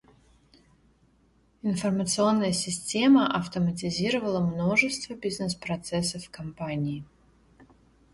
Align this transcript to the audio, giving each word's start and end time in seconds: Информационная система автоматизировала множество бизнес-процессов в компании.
Информационная 1.61 2.53
система 2.53 3.31
автоматизировала 3.37 4.39
множество 4.39 5.13
бизнес-процессов 5.13 6.23
в 6.25 6.31
компании. 6.31 7.05